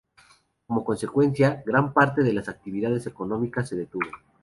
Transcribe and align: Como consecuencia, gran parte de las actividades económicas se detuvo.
Como 0.65 0.83
consecuencia, 0.83 1.61
gran 1.63 1.93
parte 1.93 2.23
de 2.23 2.33
las 2.33 2.49
actividades 2.49 3.05
económicas 3.05 3.69
se 3.69 3.75
detuvo. 3.75 4.07